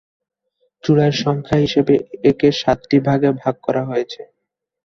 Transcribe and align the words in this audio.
চূড়ার 0.83 1.13
সংখ্যা 1.23 1.57
হিসাবে 1.57 1.95
একে 2.23 2.49
সাতটি 2.59 2.97
ভাগে 3.07 3.29
ভাগ 3.41 3.55
করা 3.65 3.81
হয়েছে। 3.85 4.21